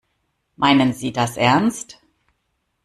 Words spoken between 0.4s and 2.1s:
Meinen Sie das ernst?